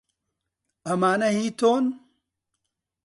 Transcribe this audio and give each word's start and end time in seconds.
ئەمانە 0.87 1.29
هیی 1.37 1.51
تۆن؟ 1.59 1.85